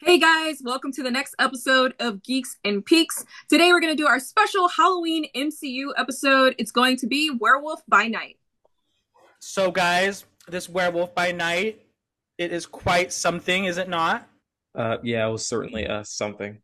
[0.00, 3.24] Hey guys, welcome to the next episode of Geeks and Peaks.
[3.48, 6.54] Today we're going to do our special Halloween MCU episode.
[6.58, 8.38] It's going to be Werewolf by Night.
[9.40, 11.82] So, guys, this Werewolf by Night,
[12.38, 14.28] it is quite something, is it not?
[14.74, 16.58] Uh, yeah, it was certainly uh something.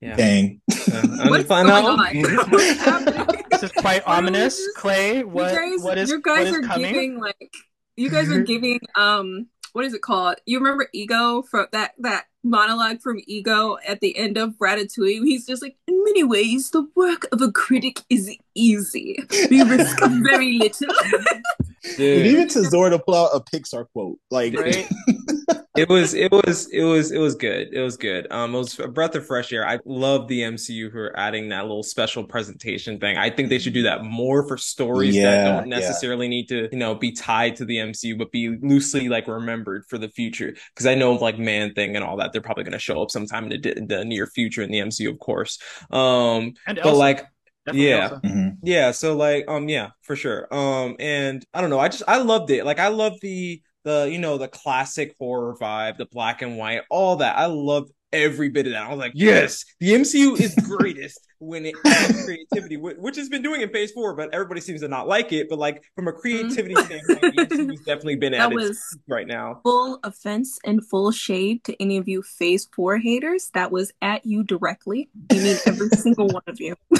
[0.00, 0.16] Yeah.
[0.16, 0.60] Dang.
[0.70, 3.26] Uh, I'm What's find going out.
[3.26, 3.34] on?
[3.50, 4.56] This is quite What are we ominous.
[4.56, 6.92] just- Clay, what, you guys, what is, you guys what is are coming?
[6.94, 7.52] giving like
[7.96, 10.36] you guys are giving um what is it called?
[10.46, 15.24] You remember Ego from that that monologue from Ego at the end of Ratatouille?
[15.24, 19.18] He's just like, in many ways, the work of a critic is easy.
[19.50, 20.88] We risk very little.
[21.96, 24.88] Dude, Dude, even to Zora to pull out a Pixar quote, like Right?
[25.78, 27.68] it was it was it was it was good.
[27.72, 28.26] It was good.
[28.30, 29.66] Um, it was a breath of fresh air.
[29.66, 33.16] I love the MCU for adding that little special presentation thing.
[33.16, 35.78] I think they should do that more for stories that don't yeah.
[35.78, 39.84] necessarily need to, you know, be tied to the MCU, but be loosely like remembered
[39.88, 40.54] for the future.
[40.74, 43.10] Because I know like Man Thing and all that, they're probably going to show up
[43.10, 45.58] sometime in the, di- the near future in the MCU, of course.
[45.90, 46.98] Um, And but Elsa.
[46.98, 47.26] like.
[47.72, 48.02] Definitely yeah.
[48.04, 48.20] Elsa.
[48.24, 48.56] Mhm.
[48.62, 50.52] Yeah, so like um yeah, for sure.
[50.54, 52.64] Um and I don't know, I just I loved it.
[52.64, 56.82] Like I love the the you know the classic horror vibe, the black and white,
[56.90, 57.36] all that.
[57.38, 58.82] I loved every bit of that.
[58.86, 63.42] I was like, yes, the MCU is greatest when it adds creativity, which has been
[63.42, 65.48] doing in Phase Four, but everybody seems to not like it.
[65.48, 68.86] But like from a creativity standpoint, the MCU has definitely been That at its was
[68.94, 69.60] peak right now.
[69.62, 73.50] full offense and full shade to any of you Phase 4 haters.
[73.54, 75.10] That was at you directly.
[75.30, 76.74] I mean, every single one of you.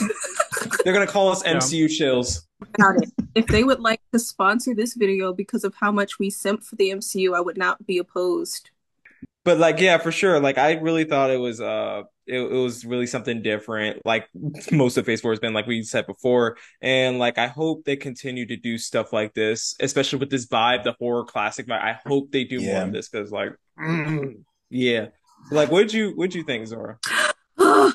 [0.84, 1.54] They're gonna call us Yeah.
[1.54, 2.46] MCU chills.
[2.72, 3.10] Got it.
[3.34, 6.76] If they would like to sponsor this video because of how much we simp for
[6.76, 8.70] the MCU, I would not be opposed.
[9.44, 10.40] But like, yeah, for sure.
[10.40, 14.04] Like, I really thought it was uh, it, it was really something different.
[14.04, 14.28] Like
[14.70, 17.96] most of Phase Four has been, like we said before, and like I hope they
[17.96, 21.82] continue to do stuff like this, especially with this vibe, the horror classic vibe.
[21.82, 23.52] I hope they do more of this because, like,
[24.70, 25.06] yeah.
[25.50, 26.98] Like, what'd you what'd you think, Zora?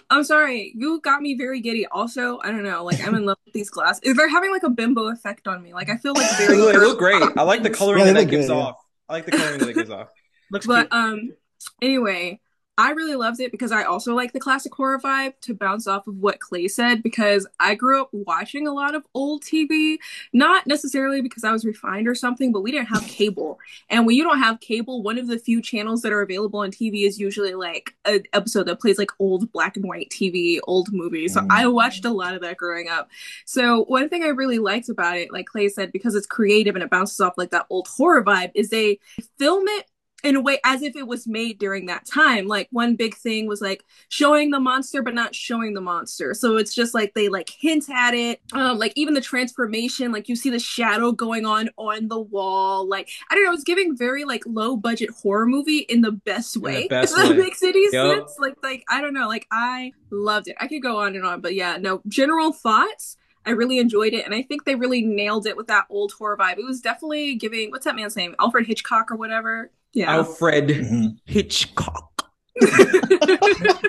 [0.09, 1.85] I'm sorry, you got me very giddy.
[1.87, 4.15] Also, I don't know, like I'm in love with these glasses.
[4.15, 5.73] They're having like a bimbo effect on me.
[5.73, 6.57] Like I feel like They very.
[6.57, 7.31] look, they look great.
[7.37, 8.67] I like the coloring Yeah, that that look gives good, yeah.
[8.67, 8.77] off.
[9.09, 10.09] I like the coloring that it gives off.
[10.49, 10.91] Looks But cute.
[10.91, 11.33] um,
[11.81, 12.39] anyway,
[12.77, 15.33] I really loved it because I also like the classic horror vibe.
[15.41, 19.03] To bounce off of what Clay said, because I grew up watching a lot of
[19.13, 19.97] old TV,
[20.31, 23.59] not necessarily because I was refined or something, but we didn't have cable.
[23.89, 26.71] And when you don't have cable, one of the few channels that are available on
[26.71, 30.91] TV is usually like an episode that plays like old black and white TV, old
[30.91, 31.33] movies.
[31.33, 31.47] So Mm.
[31.51, 33.09] I watched a lot of that growing up.
[33.45, 36.83] So one thing I really liked about it, like Clay said, because it's creative and
[36.83, 38.99] it bounces off like that old horror vibe, is they
[39.37, 39.85] film it
[40.23, 42.47] in a way as if it was made during that time.
[42.47, 46.33] Like one big thing was like showing the monster but not showing the monster.
[46.33, 48.41] So it's just like they like hint at it.
[48.53, 52.87] Um like even the transformation, like you see the shadow going on on the wall.
[52.87, 56.53] Like I don't know, it's giving very like low budget horror movie in the best
[56.53, 56.87] the way.
[56.89, 57.43] best if that way.
[57.43, 58.17] makes any Yup.
[58.17, 58.37] sense.
[58.39, 60.55] Like like I don't know, like I loved it.
[60.59, 64.25] I could go on and on, but yeah, no, general thoughts I really enjoyed it,
[64.25, 66.59] and I think they really nailed it with that old horror vibe.
[66.59, 68.35] It was definitely giving what's that man's name?
[68.39, 69.69] Alfred Hitchcock or whatever.
[69.93, 70.11] Yeah.
[70.11, 71.17] Alfred Mhm.
[71.25, 72.09] Hitchcock.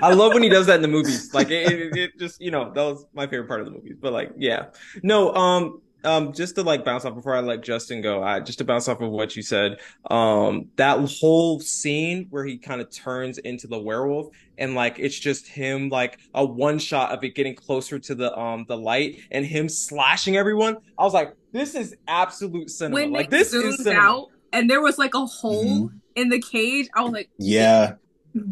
[0.03, 1.33] I love when he does that in the movies.
[1.35, 3.97] Like it, it, it just, you know, that was my favorite part of the movies.
[4.01, 4.67] But like, yeah,
[5.03, 8.59] no, um, um, just to like bounce off before I let Justin go, I just
[8.59, 9.79] to bounce off of what you said,
[10.11, 14.29] um, that whole scene where he kind of turns into the werewolf
[14.59, 18.37] and like it's just him like a one shot of it getting closer to the
[18.39, 20.77] um the light and him slashing everyone.
[20.99, 22.95] I was like, this is absolute cinema.
[22.95, 24.01] when like this zoomed is cinema.
[24.03, 26.01] out and there was like a hole Mhm.
[26.17, 27.95] in the cage, I was like, Yeah,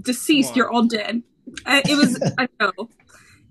[0.03, 1.23] deceased, you're all dead.
[1.67, 2.89] It was, I don't know,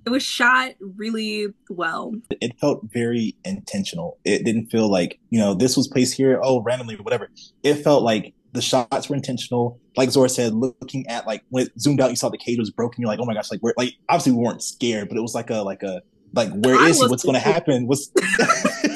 [0.06, 2.14] it was shot really well.
[2.30, 4.18] it felt very intentional.
[4.26, 7.30] It didn't feel like you know this was placed here, oh, randomly or whatever.
[7.64, 9.80] It felt like the shots were intentional.
[9.96, 12.70] Like Zora said, looking at like when it zoomed out, you saw the cage was
[12.70, 13.02] broken.
[13.02, 15.34] You're like, oh my gosh, like we're like obviously we weren't scared, but it was
[15.36, 16.02] like a like a
[16.34, 17.08] like where I is he?
[17.08, 17.88] What's going to happen?
[17.88, 18.10] What's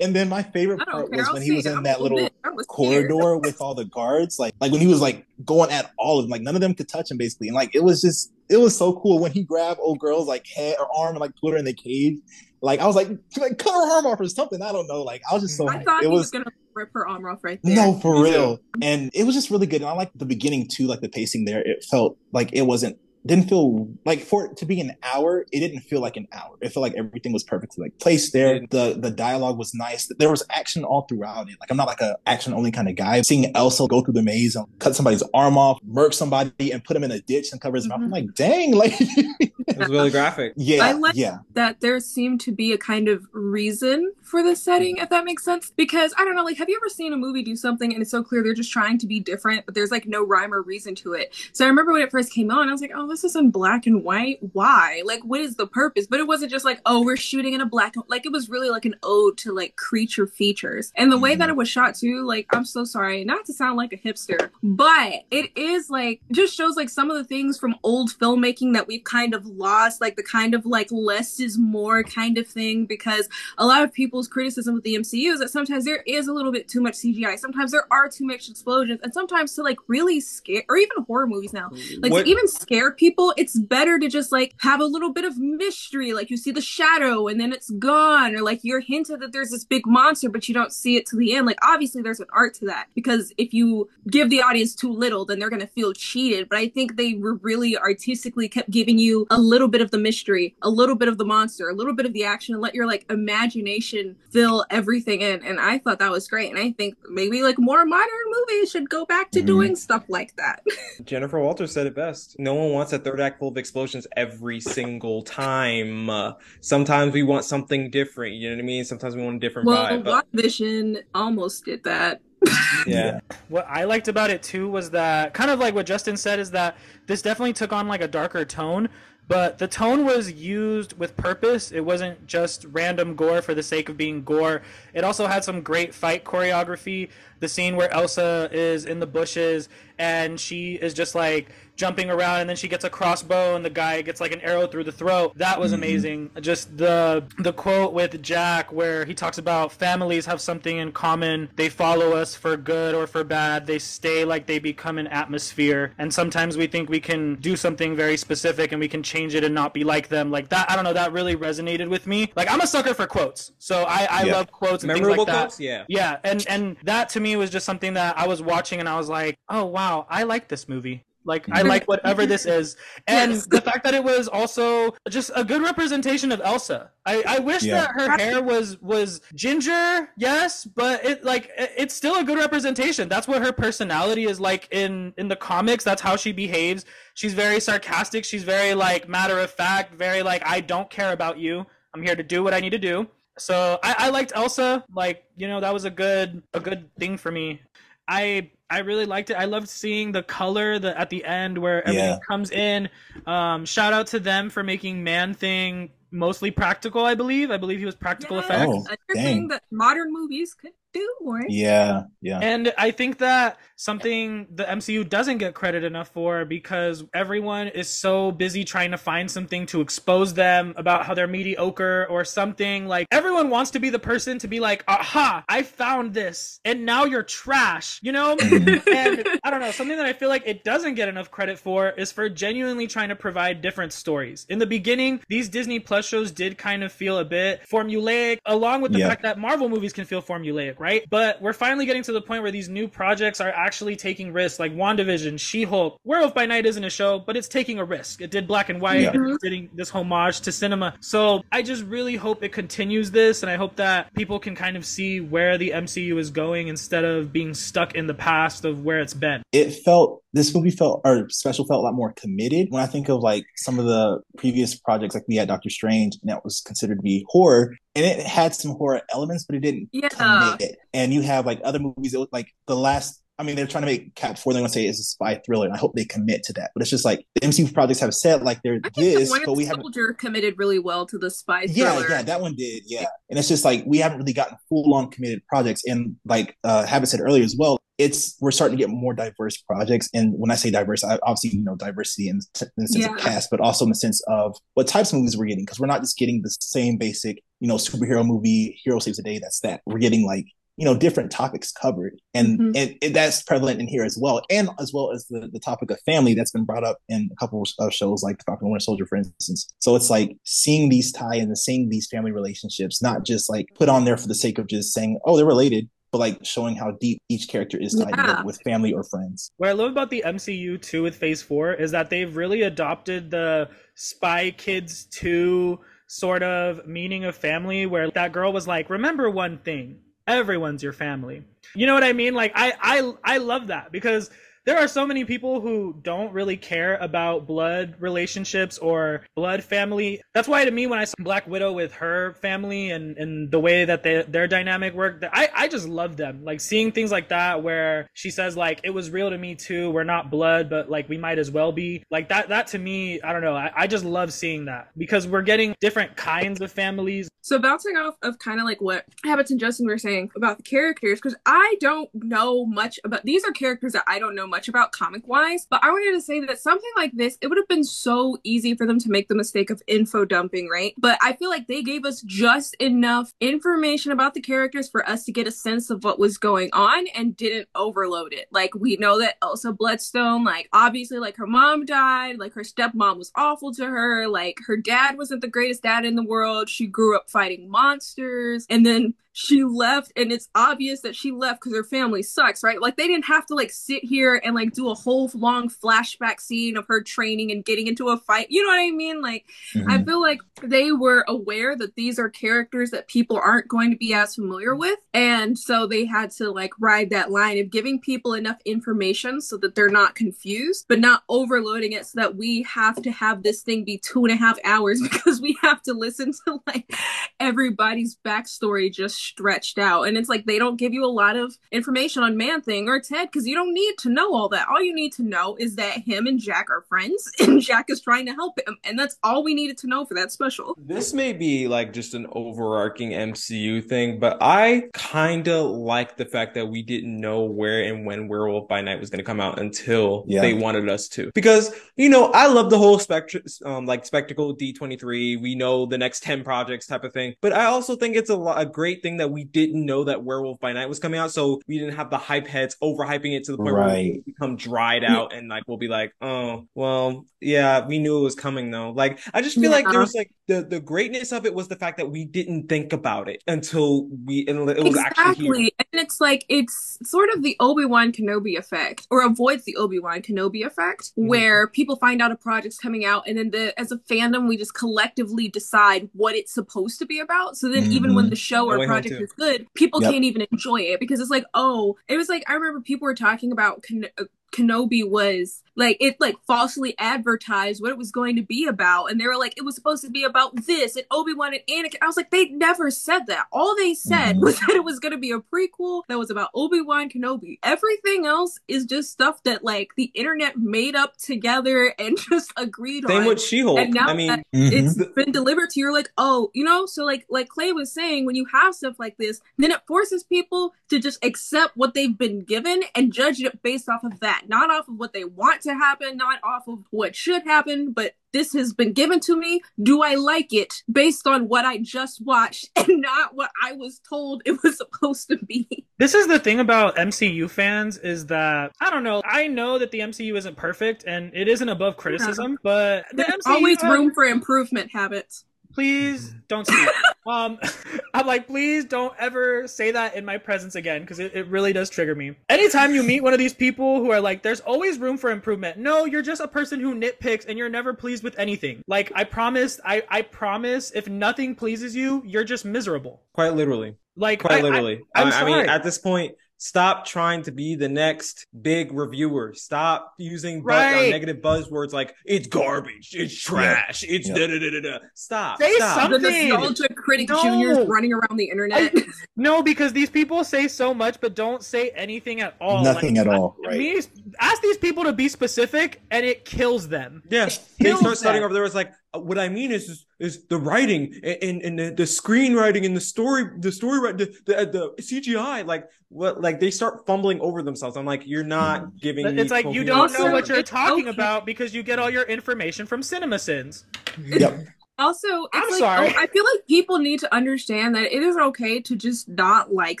[0.00, 2.66] and then my favorite part was when he was in that little bit- I was
[2.66, 3.08] scared.
[3.10, 6.24] corridor with all the guards like like when he was like going at all of
[6.24, 7.48] them like none of them could touch him basically.
[7.48, 10.46] And like it was just it was so cool when he grabbed old girl's like
[10.46, 12.18] head or arm and like put her in the cage.
[12.62, 13.08] Like i was like
[13.38, 14.60] like cut her arm off or something.
[14.62, 15.02] I don't know.
[15.02, 15.84] Like i was just so I hyped.
[15.84, 17.74] thought it he was, was gonna rip her arm off right there.
[17.76, 18.58] no for real.
[18.82, 19.80] And it was just really good.
[19.82, 21.60] And i like the beginning too like the pacing there.
[21.60, 25.60] It felt like it wasn't didn't feel like for it to be an hour it
[25.60, 28.96] didn't feel like an hour it felt like everything was perfectly like placed there the
[28.98, 32.16] the dialogue was nice there was action all throughout it like i'm not like a
[32.26, 35.58] action only kind of guy seeing elsa go through the maze and cut somebody's arm
[35.58, 38.12] off murk somebody and put him in a ditch and cover his mouth i'm Mhm.
[38.12, 40.52] like dang like It was really graphic.
[40.56, 41.38] Yeah, I like yeah.
[41.54, 45.44] that there seemed to be a kind of reason for the setting, if that makes
[45.44, 45.70] sense.
[45.76, 48.10] Because I don't know, like, have you ever seen a movie do something and it's
[48.10, 50.94] so clear they're just trying to be different, but there's like no rhyme or reason
[50.96, 51.32] to it?
[51.52, 53.50] So I remember when it first came on, I was like, oh, this is in
[53.50, 54.38] black and white.
[54.52, 55.02] Why?
[55.04, 56.06] Like, what is the purpose?
[56.06, 58.70] But it wasn't just like, oh, we're shooting in a black like it was really
[58.70, 60.92] like an ode to like creature features.
[60.96, 61.50] And the way that mm-hmm.
[61.50, 65.24] it was shot too, like, I'm so sorry, not to sound like a hipster, but
[65.30, 69.04] it is like just shows like some of the things from old filmmaking that we've
[69.04, 73.28] kind of lost, like the kind of like less is more kind of thing, because
[73.58, 76.52] a lot of people's criticism with the MCU is that sometimes there is a little
[76.52, 80.20] bit too much CGI, sometimes there are too much explosions, and sometimes to like really
[80.20, 84.08] scare, or even horror movies now, like What- to even scare people, it's better to
[84.10, 87.50] just like have a little bit of mystery, like you see the shadow and then
[87.50, 90.96] it's gone, or like you're hinted that there's this big monster, but you don't see
[90.96, 91.46] it to the end.
[91.46, 95.24] Like obviously there's an art to that because if you give the audience too little,
[95.24, 96.50] then they're gonna feel cheated.
[96.50, 99.98] But I think they were really artistically kept giving you a little bit of the
[99.98, 102.74] mystery, a little bit of the monster, a little bit of the action, and let
[102.74, 105.42] your like imagination fill everything in.
[105.42, 106.50] And I thought that was great.
[106.50, 109.46] And I think maybe like more modern movies should go back to Mhm.
[109.46, 110.62] doing stuff like that.
[111.04, 112.36] Jennifer Walters said it best.
[112.38, 116.10] No one wants a third act full of explosions every single time.
[116.10, 118.34] Uh, sometimes we want something different.
[118.34, 118.84] You know what I mean?
[118.84, 120.04] Sometimes we want a different well, vibe.
[120.04, 122.20] But, WandaVision almost did that.
[122.86, 123.20] yeah.
[123.48, 126.50] What I liked about it too was that kind of like what Justin said is
[126.52, 126.76] that
[127.06, 128.88] this definitely took on like a darker tone,
[129.28, 131.70] but the tone was used with purpose.
[131.70, 134.62] It wasn't just random gore for the sake of being gore.
[134.94, 137.10] It also had some great fight choreography.
[137.40, 142.40] The scene where Elsa is in the bushes and she is just like jumping around
[142.40, 144.92] and then she gets a crossbow and the guy gets like an arrow through the
[144.92, 145.32] throat.
[145.36, 145.74] That was Mhm.
[145.76, 146.30] amazing.
[146.40, 151.48] Just the the quote with Jack where he talks about families have something in common.
[151.56, 153.66] They follow us for good or for bad.
[153.66, 155.92] They stay like they become an atmosphere.
[155.98, 159.42] And sometimes we think we can do something very specific and we can change it
[159.44, 160.30] and not be like them.
[160.30, 162.30] Like that I don't know, that really resonated with me.
[162.36, 163.52] Like I'm a sucker for quotes.
[163.58, 164.32] So I, I Yeah.
[164.34, 165.62] love quotes and Memorable things like that.
[165.62, 165.84] Yeah.
[165.88, 168.96] Yeah, and and that to me was just something that I was watching and I
[168.96, 173.32] was like, "Oh wow, I like this movie." Like I like whatever this is, and
[173.32, 173.46] Yes.
[173.46, 176.92] the fact that it was also just a good representation of Elsa.
[177.04, 177.80] I, I wish Yeah.
[177.82, 182.38] that her hair was was ginger, yes, but it like it- it's still a good
[182.38, 183.08] representation.
[183.10, 185.84] That's what her personality is like in in the comics.
[185.84, 186.86] That's how she behaves.
[187.14, 188.24] She's very sarcastic.
[188.24, 189.94] She's very like matter of fact.
[189.94, 191.66] Very like I don't care about you.
[191.94, 193.08] I'm here to do what I need to do.
[193.38, 194.84] So I, I liked Elsa.
[194.94, 197.60] Like you know that was a good a good thing for me.
[198.08, 199.34] I I really liked it.
[199.34, 202.18] I loved seeing the color the at the end where everything Yeah.
[202.28, 202.88] comes in.
[203.26, 207.04] Um, shout out to them for making Man Thing mostly practical.
[207.04, 207.50] I believe.
[207.50, 208.66] I believe he was practical Yes, effects.
[208.68, 209.24] Oh, another dang.
[209.24, 211.42] thing that modern movies could do more.
[211.48, 212.38] Yeah, yeah.
[212.40, 217.88] And I think that something the MCU doesn't get credit enough for because everyone is
[217.88, 222.86] so busy trying to find something to expose them about how they're mediocre or something.
[222.86, 226.84] Like everyone wants to be the person to be like, aha, I found this and
[226.84, 228.36] now you're trash, you know?
[228.50, 228.88] Mm-hmm.
[228.88, 231.90] and I don't know, something that I feel like it doesn't get enough credit for
[231.90, 234.44] is for genuinely trying to provide different stories.
[234.48, 238.80] In the beginning, these Disney Plus shows did kind of feel a bit formulaic, along
[238.80, 239.08] with the Yeah.
[239.08, 241.04] fact that Marvel movies can feel formulaic, right?
[241.10, 244.58] But we're finally getting to the point where these new projects are actually taking risks,
[244.58, 245.98] like WandaVision, She Hulk.
[246.04, 248.20] Werewolf by Night isn't a show, but it's taking a risk.
[248.22, 249.10] It did black and white, Yeah.
[249.12, 250.94] and getting this homage to cinema.
[251.00, 254.76] So I just really hope it continues this, and I hope that people can kind
[254.76, 258.82] of see where the MCU is going instead of being stuck in the past of
[258.84, 259.42] where it's been.
[259.52, 263.08] it felt this movie felt or special felt a lot more committed when i think
[263.08, 266.60] of like some of the previous projects like we had doctor strange and that was
[266.64, 270.08] considered to be horror and it had some horror elements but it didn't Yeah.
[270.08, 273.80] commit and you have like other movies that like the last I mean, they're trying
[273.80, 274.52] to make Cap Four.
[274.52, 276.72] They want to say it's a spy thriller, and I hope they commit to that.
[276.74, 279.64] But it's just like the MCU projects have said, like they're this, the but we
[279.64, 279.80] haven't.
[279.80, 282.82] Soldier committed really well to the spy Yeah, yeah, that one did.
[282.84, 285.84] Yeah, and it's just like we haven't really gotten full on committed projects.
[285.86, 289.56] And like uh, Habit said earlier as well, it's we're starting to get more diverse
[289.58, 290.08] projects.
[290.14, 293.14] And when I say diverse, I obviously you know diversity in, in the sense Yeah.
[293.14, 295.78] of cast, but also in the sense of what types of movies we're getting because
[295.78, 299.38] we're not just getting the same basic you know superhero movie, hero saves the day.
[299.38, 299.82] That's that.
[299.86, 302.72] We're getting like you know different topics covered and, Mhm.
[302.74, 305.90] and and that's prevalent in here as well and as well as the, the topic
[305.90, 308.82] of family that's been brought up in a couple of shows like falcon and winter
[308.84, 313.26] soldier for instance so it's like seeing these tie and seeing these family relationships not
[313.26, 316.18] just like put on there for the sake of just saying oh they're related but
[316.18, 318.42] like showing how deep each character is tied Yeah.
[318.42, 321.90] with family or friends What I love about the MCU too with Phase 4 is
[321.92, 328.32] that they've really adopted the Spy Kids 2 sort of meaning of family where that
[328.32, 330.00] girl was like, "Remember one thing.
[330.26, 332.34] Everyone's your family." You know what I mean?
[332.34, 334.30] Like I I I love that because
[334.70, 340.22] there are so many people who don't really care about blood relationships or blood family.
[340.32, 343.58] That's why to me, when I saw Black Widow with her family and, and the
[343.58, 346.44] way that they, their dynamic worked, I, I just love them.
[346.44, 349.90] Like seeing things like that where she says like, it was real to me too.
[349.90, 352.50] We're not blood, but like we might as well be like that.
[352.50, 353.56] That to me, I don't know.
[353.56, 357.28] I, I just love seeing that because we're getting different kinds of families.
[357.42, 360.62] So bouncing off of kind of like what Habits and Justin were saying about the
[360.62, 364.59] characters, because I don't know much about these are characters that I don't know much
[364.68, 367.68] about comic wise, but I wanted to say that something like this, it would have
[367.68, 370.94] been so easy for them to make the mistake of info dumping, right?
[370.98, 375.24] But I feel like they gave us just enough information about the characters for us
[375.24, 378.46] to get a sense of what was going on and didn't overload it.
[378.50, 383.18] Like we know that Elsa Bloodstone, like obviously like her mom died, like her stepmom
[383.18, 386.68] was awful to her, like her dad wasn't the greatest dad in the world.
[386.68, 391.60] She grew up fighting monsters and then she left and it's obvious that she left
[391.60, 392.80] because her family sucks right?
[392.80, 396.40] Like they didn't have to like sit here and like do a whole long flashback
[396.40, 398.48] scene of her training and getting into a fight.
[398.50, 399.22] You know what i mean?
[399.22, 399.44] Like
[399.74, 399.90] mm-hmm.
[399.90, 403.96] i feel like they were aware that these are characters that people aren't going to
[403.96, 408.00] be as familiar with and so they had to like ride that line of giving
[408.00, 412.62] people enough information so that they're not confused but not overloading it so that we
[412.62, 415.92] have to have this thing be two and a half hours because we have to
[415.92, 416.92] listen to like
[417.38, 420.04] everybody's backstory just stretched out.
[420.04, 423.00] And it's like they don't give you a lot of information on Man Thing or
[423.00, 424.68] Ted because you don't need to know all that.
[424.68, 428.00] All you need to know is that him and Jack are friends and Jack is
[428.00, 428.76] trying to help him.
[428.84, 430.74] And that's all we needed to know for that special.
[430.78, 436.24] This may be like just an overarching MCU thing, but I kind of like the
[436.24, 439.40] fact that we didn't know where and when Werewolf by Night was going to come
[439.40, 440.40] out until yeah.
[440.40, 441.30] they wanted us to.
[441.34, 445.40] Because, you know, I love the whole spectrum, um, like spectacle D23.
[445.40, 447.34] We know the next 10 projects type of thing.
[447.40, 450.22] But I also think it's a, a great thing thing that we didn't know that
[450.22, 453.44] Werewolf by Night was coming out, so we didn't have the hype heads overhyping it
[453.44, 453.86] to the point right.
[453.86, 458.18] where we become dried out and like we'll be like, oh, well, yeah, we knew
[458.18, 458.90] it was coming though.
[458.90, 459.76] Like I just feel yeah.
[459.76, 462.68] like there was like the the greatness of it was the fact that we didn't
[462.68, 465.24] think about it until we it was exactly.
[465.24, 465.70] actually here.
[465.92, 469.98] And it's like it's sort of the Obi Wan Kenobi effect, or avoids the Obi
[469.98, 471.28] Wan Kenobi effect, mm-hmm.
[471.28, 474.56] where people find out a project's coming out, and then the as a fandom we
[474.56, 477.56] just collectively decide what it's supposed to be about.
[477.56, 477.92] So then mm-hmm.
[477.92, 480.12] even when the show or project project is good, people yep.
[480.12, 483.14] can't even enjoy it because it's like, oh, it was like I remember people were
[483.14, 483.84] talking about
[484.18, 489.06] uh, Kenobi was like it like falsely advertised what it was going to be about.
[489.06, 491.96] And they were like it was supposed to be about this and Obi-Wan and Anakin.
[492.02, 493.46] I was like they never said that.
[493.50, 494.44] All they said mm-hmm.
[494.44, 497.58] was that it was going to be a prequel that was about Obi-Wan Kenobi.
[497.62, 503.06] Everything else is just stuff that like the internet made up together and just agreed
[503.08, 503.26] Same on.
[503.26, 503.78] with She-Hulk.
[503.78, 504.44] And now I mean mm-hmm.
[504.54, 506.84] it's been delivered to you you're like oh you know?
[506.84, 510.22] So like like Clay was saying when you have stuff like this then it forces
[510.22, 514.42] people to just accept what they've been given and judge it based off of that
[514.48, 518.14] not off of what they want to happen, not off of what should happen, but
[518.32, 519.60] this has been given to me.
[519.82, 524.00] Do I like it based on what I just watched and not what I was
[524.08, 525.86] told it was supposed to be?
[525.98, 529.22] This is the thing about MCU fans is that I don't know.
[529.24, 533.44] I know that the MCU isn't perfect and it isn't above criticism, but the There's
[533.44, 536.88] MCU always room for improvement habits please don't speak.
[537.26, 537.58] um,
[538.14, 541.72] I'm like, please don't ever say that in my presence again because it, it really
[541.72, 542.34] does trigger me.
[542.48, 545.78] Anytime you meet one of these people who are like, there's always room for improvement.
[545.78, 548.82] No, you're just a person who nitpicks and you're never pleased with anything.
[548.86, 553.22] Like, I promise, I, I promise, if nothing pleases you, you're just miserable.
[553.32, 553.96] Quite literally.
[554.16, 555.00] Like, quite I, literally.
[555.14, 559.54] I, I, I mean, at this point, Stop trying to be the next big reviewer.
[559.54, 560.92] Stop using right.
[560.92, 564.16] bu- uh, negative buzzwords like it's garbage, it's trash, yeah.
[564.16, 564.98] it's da da da da.
[565.14, 565.58] Stop.
[565.58, 566.10] Say stop.
[566.10, 566.20] something.
[566.20, 567.42] The nostalgia critic no.
[567.42, 568.92] juniors running around the internet.
[568.94, 569.04] I,
[569.36, 572.84] no, because these people say so much but don't say anything at all.
[572.84, 573.56] Nothing like, at all.
[573.64, 573.78] Right.
[573.78, 574.02] Me,
[574.38, 577.22] ask these people to be specific, and it kills them.
[577.30, 578.66] Yeah, they start starting over there.
[578.66, 582.04] It's like uh, what I mean is, is, is the writing and, and the, the
[582.04, 587.06] screenwriting and the story, the story, the, the, the CGI, like what, like they start
[587.06, 587.96] fumbling over themselves.
[587.96, 588.96] I'm like, you're not mm-hmm.
[588.98, 589.38] giving.
[589.38, 591.10] It's like you don't know what you're talking okay.
[591.10, 593.84] about because you get all your information from CinemaSins.
[594.24, 594.66] Yep.
[595.00, 596.08] Also, I'm like, sorry.
[596.08, 599.72] Oh, I feel like people need to understand that it is okay to just not
[599.72, 600.00] like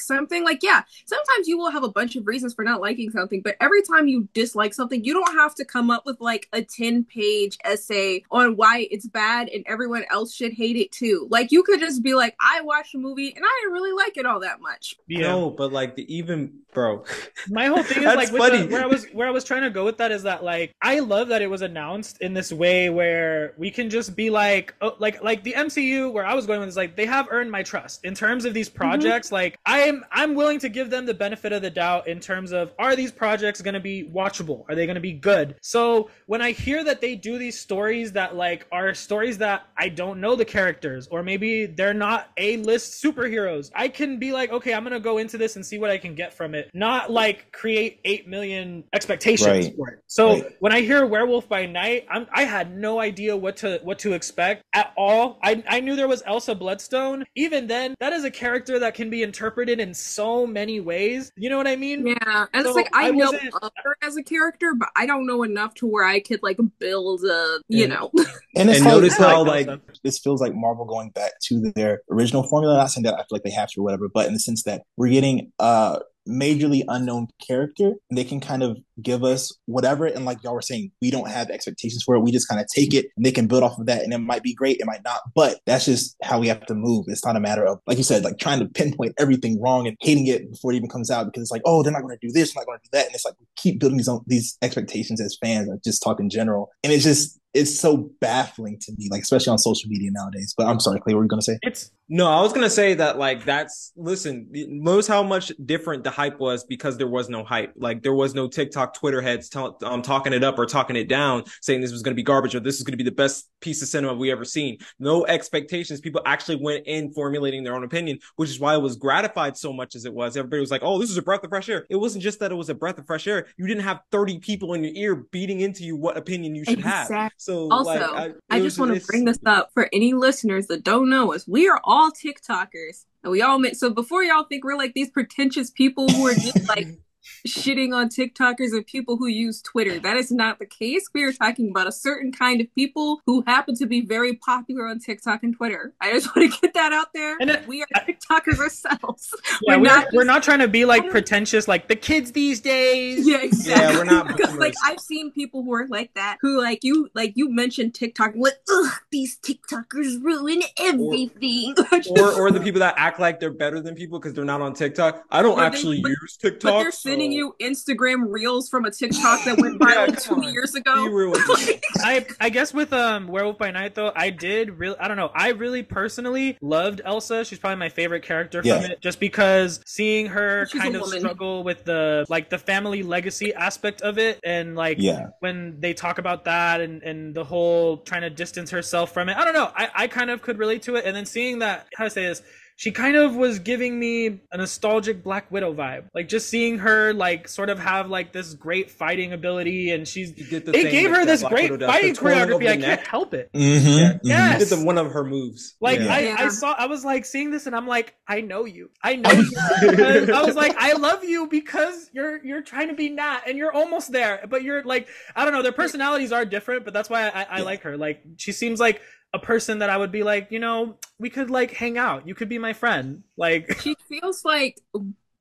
[0.00, 0.44] something.
[0.44, 3.56] Like, yeah, sometimes you will have a bunch of reasons for not liking something, but
[3.60, 7.04] every time you dislike something, you don't have to come up with like a 10
[7.04, 11.26] page essay on why it's bad and everyone else should hate it too.
[11.30, 14.18] Like, you could just be like, I watched a movie and I didn't really like
[14.18, 14.96] it all that much.
[15.06, 15.20] Yeah.
[15.20, 17.04] No, but like the even bro.
[17.48, 19.84] My whole thing is like the, where I was where I was trying to go
[19.84, 23.54] with that is that like I love that it was announced in this way where
[23.56, 26.60] we can just be like, oh, know, like like the MCU where I was going
[26.60, 29.28] with is like they have earned my trust in terms of these projects.
[29.28, 29.34] Mm-hmm.
[29.34, 32.52] Like I am I'm willing to give them the benefit of the doubt in terms
[32.52, 34.64] of are these projects going to be watchable?
[34.68, 35.56] Are they going to be good?
[35.62, 39.88] So when I hear that they do these stories that like are stories that I
[39.88, 44.50] don't know the characters or maybe they're not A list superheroes, I can be like,
[44.50, 46.70] okay, I'm gonna go into this and see what I can get from it.
[46.74, 49.76] Not like create eight million expectations right.
[49.76, 50.02] for it.
[50.06, 50.56] So right.
[50.60, 54.12] when I hear Werewolf by Night, I'm, I had no idea what to what to
[54.12, 55.38] expect at all.
[55.42, 57.24] I I knew there was Elsa Bloodstone.
[57.36, 61.30] Even then, that is a character that can be interpreted in so many ways.
[61.36, 62.06] You know what I mean?
[62.06, 65.26] Yeah, and so it's like I, I know her as a character, but I don't
[65.26, 68.10] know enough to where I could like build a you and, know.
[68.56, 69.68] And, and notice how like
[70.02, 72.76] this feels like Marvel going back to their original formula.
[72.76, 74.62] Not saying that I feel like they have to or whatever, but in the sense
[74.64, 80.06] that we're getting uh majorly unknown character and they can kind of give us whatever.
[80.06, 82.20] And like y'all were saying we don't have expectations for it.
[82.20, 84.18] We just kind of take it and they can build off of that and it
[84.18, 85.20] might be great it might not.
[85.34, 87.06] But that's just how we have to move.
[87.08, 89.96] It's not a matter of like you said like trying to pinpoint everything wrong and
[90.00, 92.26] hating it before it even comes out because it's like oh they're not going to
[92.26, 93.06] do this they're not going to do that.
[93.06, 96.30] And it's like we keep building these these expectations as fans like just talk in
[96.30, 96.70] general.
[96.84, 100.54] And it's just it's so baffling to me, like especially on social media nowadays.
[100.56, 101.58] But I'm sorry, Clay, what were you gonna say?
[101.62, 106.10] It's no, I was gonna say that like that's listen, knows how much different the
[106.10, 107.72] hype was because there was no hype.
[107.76, 111.08] Like there was no TikTok, Twitter heads t- um, talking it up or talking it
[111.08, 113.80] down, saying this was gonna be garbage or this is gonna be the best piece
[113.80, 114.78] of cinema we ever seen.
[114.98, 116.00] No expectations.
[116.00, 119.72] People actually went in formulating their own opinion, which is why it was gratified so
[119.72, 120.36] much as it was.
[120.36, 122.50] Everybody was like, "Oh, this is a breath of fresh air." It wasn't just that
[122.50, 123.46] it was a breath of fresh air.
[123.56, 126.80] You didn't have 30 people in your ear beating into you what opinion you should
[126.80, 127.16] exactly.
[127.16, 127.32] have.
[127.36, 130.82] So also, like, I, I just want to bring this up for any listeners that
[130.82, 131.46] don't know us.
[131.46, 135.10] We are all TikTokers, and we all make so before y'all think we're like these
[135.10, 136.88] pretentious people who are just like
[137.46, 139.98] shitting on TikTokers and people who use Twitter.
[139.98, 141.08] That is not the case.
[141.12, 144.86] We are talking about a certain kind of people who happen to be very popular
[144.86, 145.94] on TikTok and Twitter.
[146.00, 147.36] I just want to get that out there.
[147.40, 149.34] And it, we are TikTokers ourselves.
[149.62, 150.04] Yeah, we're, we're not.
[150.04, 153.26] Just, we're not trying to be like pretentious, like the kids these days.
[153.26, 153.94] Yeah, exactly.
[153.94, 154.28] Yeah, we're not.
[154.28, 157.94] because like I've seen people who are like that, who like you, like you mentioned
[157.94, 161.74] TikTok, like ugh, these TikTokers ruin everything.
[161.92, 164.60] Or, or, or the people that act like they're better than people because they're not
[164.60, 165.24] on TikTok.
[165.30, 169.78] I don't actually they, use TikTok sending you Instagram reels from a TikTok that went
[169.80, 170.42] viral yeah, two on.
[170.42, 170.92] years ago.
[171.98, 175.30] I I guess with um Werewolf by Night though, I did really I don't know.
[175.34, 177.44] I really personally loved Elsa.
[177.44, 178.80] She's probably my favorite character yeah.
[178.80, 181.20] from it, just because seeing her She's kind of woman.
[181.20, 185.28] struggle with the like the family legacy aspect of it, and like yeah.
[185.40, 189.36] when they talk about that and and the whole trying to distance herself from it.
[189.36, 189.70] I don't know.
[189.74, 192.26] I I kind of could relate to it, and then seeing that how to say
[192.26, 192.42] this
[192.80, 196.04] she kind of was giving me a nostalgic Black Widow vibe.
[196.14, 200.30] Like just seeing her like sort of have like this great fighting ability, and she's
[200.30, 202.70] it gave her this great fighting choreography.
[202.70, 203.52] I can't help it.
[203.52, 204.12] Mm-hmm, yeah.
[204.12, 204.26] mm-hmm.
[204.26, 205.76] Yes, did the, one of her moves.
[205.78, 206.14] Like yeah.
[206.14, 206.36] I, yeah.
[206.38, 208.88] I saw, I was like seeing this, and I'm like, I know you.
[209.04, 209.52] I know you.
[210.34, 213.74] I was like, I love you because you're you're trying to be Nat, and you're
[213.74, 215.60] almost there, but you're like, I don't know.
[215.60, 217.62] Their personalities are different, but that's why I, I yeah.
[217.62, 217.98] like her.
[217.98, 221.50] Like she seems like a person that I would be like, you know, we could
[221.50, 222.26] like hang out.
[222.26, 223.22] You could be my friend.
[223.36, 224.80] Like she feels like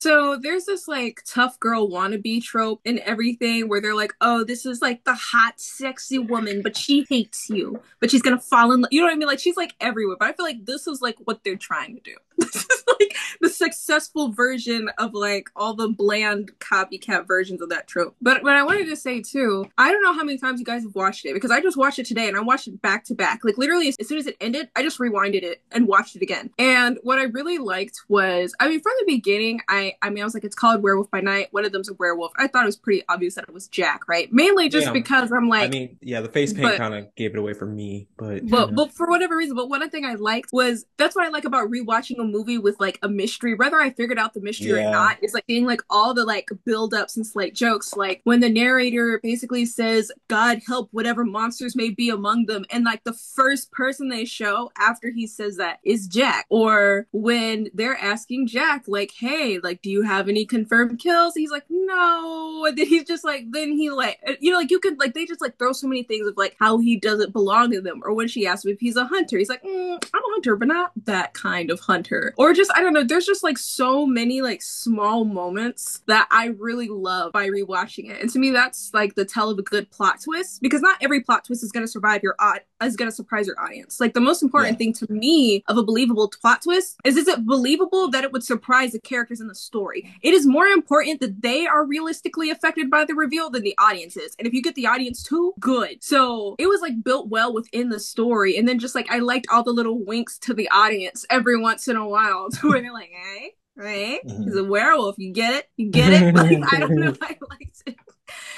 [0.02, 4.66] so there's this like tough girl wannabe trope in everything where they're like, oh, this
[4.66, 8.82] is like the hot, sexy woman, but she hates you, but she's gonna fall in
[8.82, 8.90] love.
[8.94, 9.28] You know what I mean?
[9.28, 10.16] Like she's like everywhere.
[10.18, 12.16] But I feel like this is like what they're trying to do.
[12.40, 17.88] This is like the successful version of like all the bland copycat versions of that
[17.88, 18.16] trope.
[18.22, 20.84] But what I wanted to say too, I don't know how many times you guys
[20.84, 23.16] have watched it because I just watched it today and I watched it back to
[23.16, 23.42] back.
[23.44, 26.50] Like literally as soon as it ended, I just rewinded it and watched it again.
[26.58, 30.26] And what I really liked was, I mean, from the beginning, I I mean, I
[30.26, 31.48] was like, it's called Werewolf by Night.
[31.52, 32.32] One of them's a werewolf.
[32.38, 34.32] I thought it was pretty obvious that it was Jack, right?
[34.32, 34.94] Mainly just yeah.
[34.94, 37.66] because I'm like, I mean, yeah, the face paint kind of gave it away for
[37.66, 39.56] me, but but but for whatever reason.
[39.56, 42.80] But one thing I liked was that's what I like about rewatching a movie with
[42.80, 44.90] like a mystery, whether I figured out the mystery yeah.
[44.90, 45.18] or not.
[45.24, 48.50] Is like seeing like all the like build ups and slight jokes, like when the
[48.50, 53.72] narrator basically says, "God help whatever monsters may be among them," and like the first
[53.72, 59.12] person they show after he says that is Jack, or when they're asking Jack, like,
[59.18, 61.34] "Hey, like." do you have any confirmed kills?
[61.36, 62.66] He's like, no.
[62.68, 65.14] And then he's just like, then he like, uh, you know, like you could like
[65.14, 68.02] they just like throw so many things of like how he doesn't belong to them.
[68.04, 70.56] Or when she asks him if he's a hunter, he's like, mm, I'm a hunter,
[70.56, 72.19] but not that kind of hunter.
[72.38, 76.48] Or just I don't know, there's just like so many like small moments that I
[76.48, 78.22] really love by rewatching it.
[78.22, 81.22] And to me that's like the tell of a good plot twist because not every
[81.22, 84.00] plot twist is going to survive your odd is going to surprise your audience.
[84.00, 84.78] Like the most important Yeah.
[84.78, 88.44] thing to me of a believable plot twist is is it believable that it would
[88.44, 90.10] surprise the characters in the story?
[90.22, 94.16] It is more important that they are realistically affected by the reveal than the audience
[94.18, 94.36] is.
[94.40, 96.04] And if you get the audience too, good.
[96.04, 98.58] So it was like built well within the story.
[98.58, 101.88] And then just like I liked all the little winks to the audience every once
[101.88, 104.20] in a while to where they're like, hey, right?
[104.28, 104.44] Mhm.
[104.46, 105.16] He's a werewolf.
[105.18, 105.66] You get it?
[105.78, 106.34] You get it?
[106.36, 107.96] Like, I don't know if I liked it.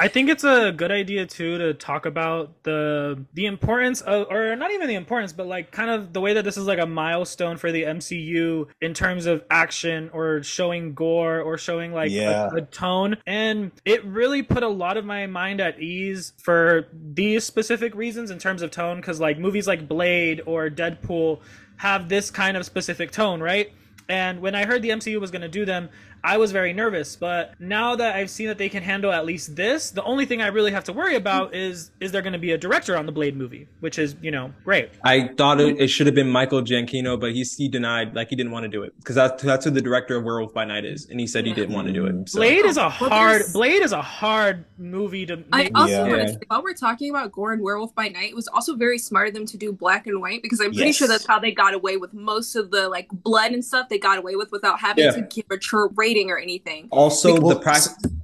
[0.02, 4.54] I think it's a good idea too to talk about the the importance of or
[4.56, 6.86] not even the importance but like kind of the way that this is like a
[6.86, 12.50] milestone for the MCU in terms of action or showing gore or showing like Yeah.
[12.52, 16.88] a, a tone and it really put a lot of my mind at ease for
[16.94, 21.40] these specific reasons in terms of tone cuz like movies like Blade or Deadpool
[21.82, 23.74] have this kind of specific tone, right?
[24.08, 25.90] And when I heard the MCU was going to do them,
[26.24, 27.16] I was very nervous.
[27.16, 30.42] But now that I've seen that they can handle at least this, the only thing
[30.42, 33.06] I really have to worry about is is there going to be a director on
[33.06, 34.90] the Blade movie, which is you know great.
[35.04, 38.36] I thought it, it should have been Michael Giacchino, but he's he denied, like he
[38.36, 40.86] didn't want to do it because that's that's who the director of Werewolf by Night
[40.86, 42.30] is, and he said he didn't want to do it.
[42.30, 42.40] So.
[42.40, 45.44] Blade is a hard Blade is a hard movie to.
[45.52, 45.78] I make.
[45.78, 46.08] also Yeah.
[46.08, 48.76] want to say, while we're talking about Gore and Werewolf by Night, it was also
[48.76, 50.96] very smart of them to do black and white because I'm pretty Yes.
[50.98, 53.98] sure that's how they got away with most of the like blood and stuff they
[53.98, 55.12] got away with without having Yeah.
[55.12, 56.88] to give a true rating or anything.
[56.92, 57.82] Also, Well, the prac-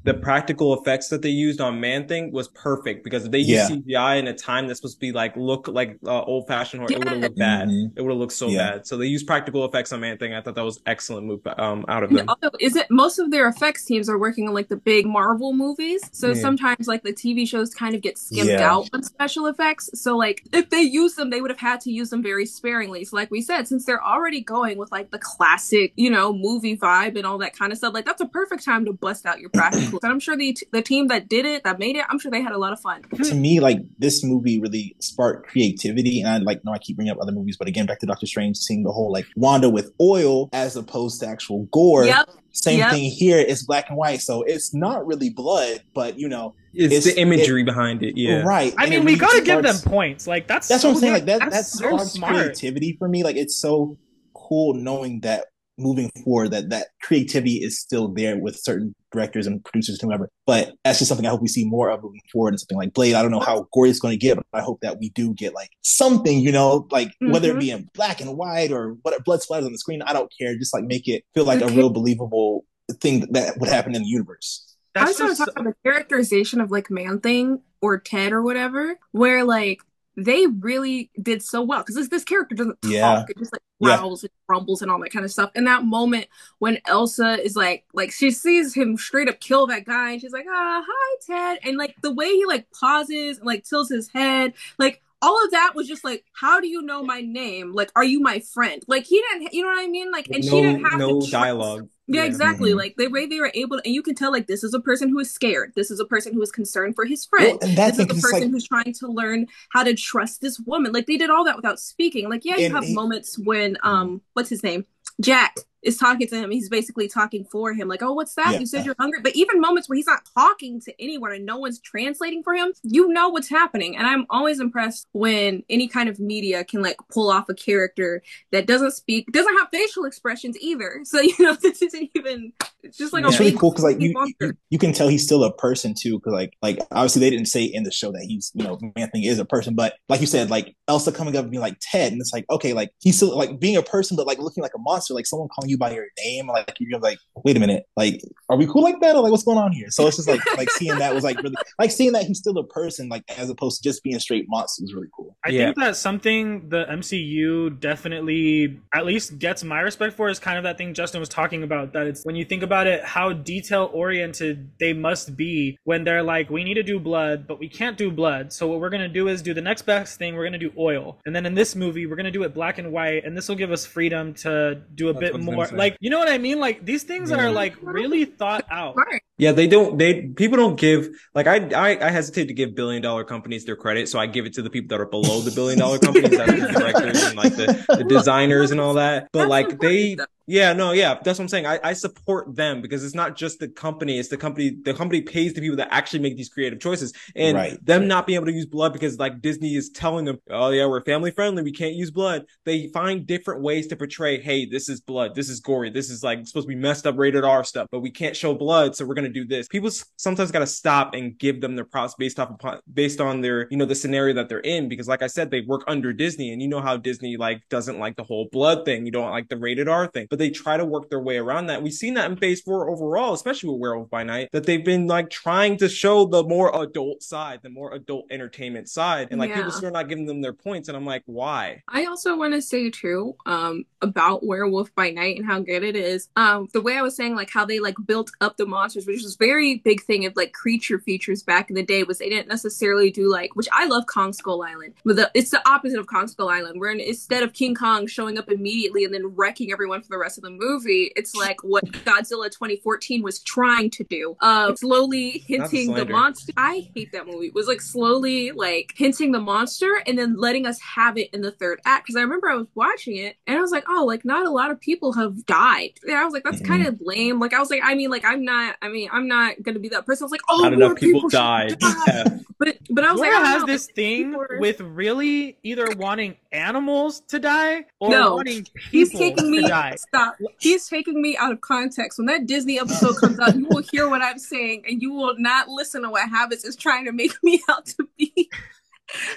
[0.08, 3.50] the practical effects that they used on Man Thing was perfect because if they used
[3.50, 3.68] Yeah.
[3.68, 6.92] CGI in a time that's supposed to be like look like uh, old fashioned horror,
[6.94, 7.24] it would have Yeah.
[7.26, 7.68] looked bad.
[7.68, 7.92] Mhm.
[7.98, 8.72] It would have looked so Yeah.
[8.72, 8.88] bad.
[8.88, 10.34] So they used practical effects on Man Thing.
[10.34, 12.30] I thought that was excellent move um, out of And them.
[12.30, 15.52] also, is it most of their effects teams are working on like the big Marvel
[15.54, 16.34] movies, so Yeah.
[16.36, 18.72] sometimes like the TV shows kind of get skimmed Yeah.
[18.72, 19.90] out on special effects.
[19.94, 23.04] So like if they use them, they would have had to use them very sparingly.
[23.04, 26.78] So like we said, since they're already going with like the classic, you know, movie
[26.78, 29.40] vibe and all that kind of stuff, like that's a perfect time to bust out
[29.42, 29.50] your
[29.98, 30.04] practicals.
[30.04, 32.42] and I'm sure the the team that did it, that made it, I'm sure they
[32.42, 33.04] had a lot of fun.
[33.24, 37.12] to me, like this movie really sparked creativity, and I like no, I keep bringing
[37.12, 39.92] up other movies, but again, back to Doctor Strange, seeing the whole like Wanda with
[40.02, 42.06] oil as opposed to actual gore.
[42.06, 42.30] Yep.
[42.52, 42.92] Same Yep.
[42.92, 43.38] thing here.
[43.38, 47.20] It's black and white, so it's not really blood, but you know, It's, It's- the
[47.22, 48.18] imagery behind it.
[48.18, 48.42] Yeah.
[48.42, 48.74] right.
[48.78, 50.26] I and mean, we really gotta give them points.
[50.28, 51.14] Like that's That's so what I'm saying.
[51.14, 52.34] Like that, that's that's, so sparks smart.
[52.36, 53.24] creativity for me.
[53.24, 53.98] Like it's so
[54.34, 55.46] cool knowing that
[55.78, 60.30] moving forward, that that creativity is still there with certain directors and producers and whoever.
[60.46, 62.50] But that's just something I hope we see more of moving forward.
[62.50, 63.16] And something like Blade.
[63.16, 65.34] I don't know how gory it's going to get, but I hope that we do
[65.34, 66.40] get like something.
[66.40, 67.60] You know, like whether it mm-hmm.
[67.60, 70.02] be in black and white or what blood splatters on the screen.
[70.02, 70.56] I don't care.
[70.58, 71.78] Just like make it feel like a mm-hmm.
[71.78, 72.66] real believable
[73.02, 74.76] thing that, that would happen in the universe.
[74.96, 78.34] I That's was going to talk about the characterization of like Man Thing or Ted
[78.34, 79.82] or whatever, where like
[80.18, 83.26] they really did so well because this this character doesn't talk; Yeah.
[83.30, 83.98] it just like Yeah.
[83.98, 85.52] growls and rumbles and all that kind of stuff.
[85.56, 86.28] And that moment
[86.60, 90.34] when Elsa is like, like she sees him straight up kill that guy, and she's
[90.34, 94.10] like, "Ah, hi Ted," and like the way he like pauses and like tilts his
[94.14, 95.02] head, like.
[95.20, 97.74] All of that was just like, how do you know my name?
[97.74, 98.84] Like, are you my friend?
[98.88, 100.12] Like, he didn't, you know what I mean?
[100.12, 101.90] Like, and she didn't have no dialogue.
[102.08, 102.72] Yeah, exactly.
[102.72, 102.78] Mhm.
[102.78, 104.80] Like the way they were able to, and you can tell, like, this is a
[104.80, 105.74] person who is scared.
[105.76, 107.58] This is a person who is concerned for his friend.
[107.62, 109.94] Well, and that's this is the a person like- who's trying to learn how to
[109.94, 110.92] trust this woman.
[110.94, 112.30] Like they did all that without speaking.
[112.30, 114.86] Like, yeah, you have he- moments when um what's his name?
[115.20, 116.52] Jack is talking to him.
[116.52, 118.54] He's basically talking for him, like, oh, what's that?
[118.54, 118.60] Yeah.
[118.60, 119.22] You said you're hungry.
[119.22, 122.74] But even moments where he's not talking to anyone and no one's translating for him,
[122.84, 123.96] you know what's happening.
[123.98, 128.22] And I'm always impressed when any kind of media can like pull off a character
[128.52, 131.02] that doesn't speak, doesn't have facial expressions either.
[131.08, 132.52] So, you know, this isn't even
[132.84, 133.28] it's just like Yeah.
[133.28, 135.94] a it's really cool because like you, you you can tell he's still a person
[135.98, 138.78] too because like like obviously they didn't say in the show that he's you know
[138.96, 141.62] man thing is a person but like you said like Elsa coming up and being
[141.62, 144.38] like Ted and it's like okay like he's still like being a person but like
[144.40, 147.56] looking like a monster like someone calling you by your name like you're like wait
[147.58, 150.08] a minute like are we cool like that or like what's going on here so
[150.08, 152.68] it's just like like seeing that was like really like seeing that he's still a
[152.68, 155.66] person like as opposed to just being straight monster was really cool I Yeah.
[155.66, 160.64] think that something the MCU definitely at least gets my respect for is kind of
[160.64, 161.94] that thing Justin was talking about.
[161.94, 166.24] That it's when you think about it, how detail oriented they must be when they're
[166.24, 168.52] like, we need to do blood, but we can't do blood.
[168.52, 170.36] So what we're gonna do is do the next best thing.
[170.36, 172.92] We're gonna do oil, and then in this movie, we're gonna do it black and
[172.92, 175.46] white, and this will give us freedom to do a That's bit what I was
[175.46, 175.67] more.
[175.70, 175.78] Gonna.
[175.80, 176.60] Like, you know what I mean?
[176.60, 177.46] Like these things Yeah.
[177.46, 178.94] are like really thought out.
[178.94, 179.22] Smart.
[179.38, 179.98] Yeah, they don't.
[179.98, 183.76] They people don't give like I I, I hesitate to give billion dollar companies their
[183.76, 186.32] credit, so I give it to the people that are below the billion dollar companies,
[186.32, 189.28] that's the directors and like the, the designers and all that.
[189.32, 191.66] But That's like they, important, yeah, no, yeah, that's what I'm saying.
[191.66, 194.78] I, I support them because it's not just the company; it's the company.
[194.82, 197.86] The company pays the people that actually make these creative choices, and Right.
[197.86, 200.86] them not being able to use blood because like Disney is telling them, oh yeah,
[200.86, 202.46] we're family friendly, we can't use blood.
[202.64, 206.24] They find different ways to portray, hey, this is blood, this is gory, this is
[206.24, 209.06] like supposed to be messed up rated R stuff, but we can't show blood, so
[209.06, 209.68] we're gonna do this.
[209.68, 213.42] People sometimes got to stop and give them their props based off upon based on
[213.42, 216.14] their you know the scenario that they're in because like I said, they work under
[216.14, 219.30] Disney, and you know how Disney like doesn't like the whole blood thing, you don't
[219.32, 221.82] like the rated R thing, but they try to work their way around that.
[221.84, 225.08] We've seen that in Phase Four overall, especially with Werewolf by Night, that they've been
[225.08, 229.54] like trying to show the more adult side, the more adult entertainment side, and like
[229.54, 229.78] people Yeah.
[229.78, 231.84] still not giving them their points, and I'm like, why?
[231.88, 235.96] I also want to say too, um, about Werewolf by Night and how good it
[235.96, 236.30] is.
[236.36, 239.24] Um, the way I was saying, like how they like built up the monsters, which
[239.24, 242.30] was a very big thing of like creature features back in the day, was they
[242.30, 246.00] didn't necessarily do like, which I love Kong Skull Island, but the, it's the opposite
[246.00, 249.72] of Kong Skull Island, where instead of King Kong showing up immediately and then wrecking
[249.72, 254.04] everyone for the rest of the movie, it's like what Godzilla 2014 was trying to
[254.06, 256.52] do, uh, slowly hinting the monster.
[256.58, 257.48] I hate that movie.
[257.48, 261.42] It was like slowly like hinting the monster and then letting us have it in
[261.42, 262.06] the third act.
[262.08, 264.50] Because I remember I was watching it and I was like, oh, like not a
[264.50, 265.92] lot of people have died.
[266.08, 266.66] And I was like, that's Mhm.
[266.68, 267.40] kind of lame.
[267.40, 268.76] Like I was like, I mean, like I'm not.
[268.82, 270.24] I mean, I'm not gonna be that person.
[270.24, 271.80] I was like, oh, Not more enough people should died.
[271.80, 271.94] die.
[272.08, 272.40] Yeah.
[272.60, 274.60] But but I was Laura like, I don't has know, this like, thing people are-
[274.60, 278.36] with really either wanting animals to die or No.
[278.36, 279.62] wanting He's people taking me.
[279.62, 279.96] to die.
[280.18, 280.36] Stop.
[280.60, 282.18] He's taking me out of context.
[282.18, 285.36] When that Disney episode comes out, you will hear what I'm saying, and you will
[285.38, 288.50] not listen to what Habits is trying to make me out to be.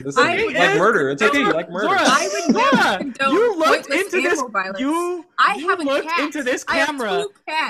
[0.03, 1.11] Listen, I- you like murder.
[1.11, 1.39] It's okay.
[1.39, 1.87] You Laura, like murder.
[1.87, 4.43] Laura, I would never Laura, condone you looked into this.
[4.51, 4.81] violence.
[4.81, 6.21] You, I you have a looked cat.
[6.21, 7.25] into this camera.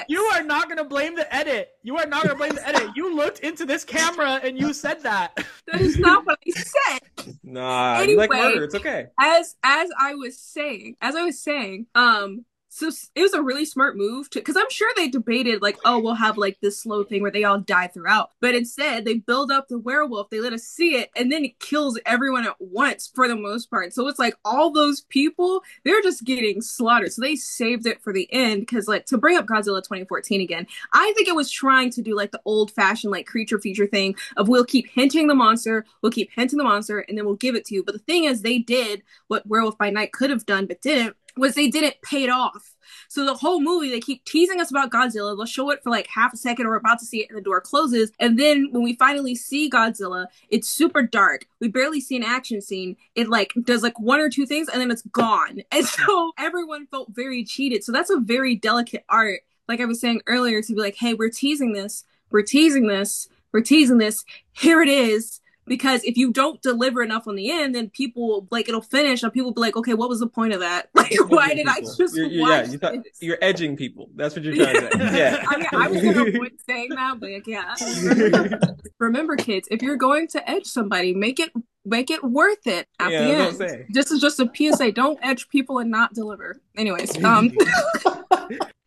[0.09, 1.73] You are not gonna blame the edit.
[1.83, 2.89] You are not gonna blame the edit.
[2.97, 5.45] You looked into this camera and you said that.
[5.71, 7.37] That is not what I said.
[7.45, 8.65] Nah, you like murder.
[8.65, 9.09] It's okay.
[9.21, 13.65] As as I was saying, as I was saying, um, so it was a really
[13.65, 17.03] smart move to because I'm sure they debated like, oh, we'll have like this slow
[17.03, 20.53] thing where they all die throughout, but instead they build up the werewolf, they let
[20.53, 23.93] us see it, and then it kills everyone at once for the most part.
[23.93, 27.13] So it's like all those people they're just getting slaughtered.
[27.13, 30.67] So they saved it for the end because like to bring up Godzilla 2014 again,
[30.93, 34.15] I think it was trying to do like the old fashioned like creature feature thing
[34.37, 37.57] of we'll keep hinting the monster, we'll keep hinting the monster, and then we'll give
[37.57, 37.83] it to you.
[37.83, 41.17] But the thing is, they did what Werewolf by Night could have done, but didn't,
[41.41, 42.75] was they didn't pay it off.
[43.09, 45.37] So the whole movie, they keep teasing us about Godzilla.
[45.37, 47.37] They'll show it for like half a second, or we're about to see it, and
[47.37, 48.13] the door closes.
[48.21, 51.47] And then when we finally see Godzilla, it's super dark.
[51.61, 52.97] We barely see an action scene.
[53.15, 55.63] It like does like one or two things, and then it's gone.
[55.73, 57.85] And so everyone felt very cheated.
[57.85, 59.41] So that's a very delicate art.
[59.69, 63.29] Like I was saying earlier, to be like, hey, we're teasing this, we're teasing this,
[63.53, 64.25] we're teasing this.
[64.53, 65.40] Here it is.
[65.67, 69.33] Because if you don't deliver enough on the end, then people like it'll finish, and
[69.33, 70.89] people will be like, "Okay, what was the point of that?
[70.95, 74.11] Like, why did I just You're, you're- watch yeah, you thought, this?" you're edging people.
[74.17, 75.17] That's what you're trying to say.
[75.19, 75.45] Yeah.
[75.49, 77.75] I mean, I was gonna avoid saying that, but like, yeah.
[78.99, 81.51] Remember, kids, if you're going to edge somebody, make it
[81.85, 83.87] make it worth it at Yeah, the that's what I'm end.
[83.91, 84.93] This is just a PSA.
[84.93, 86.57] Don't edge people and not deliver.
[86.77, 87.53] Anyways, um.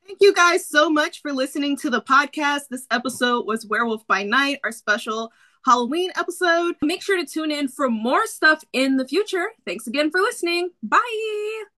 [0.05, 2.63] Thank you guys so much for listening to the podcast.
[2.69, 5.31] This episode was Werewolf by Night, our special
[5.65, 6.75] Halloween episode.
[6.81, 9.47] Make sure to tune in for more stuff in the future.
[9.65, 10.71] Thanks again for listening.
[10.81, 11.63] Bye.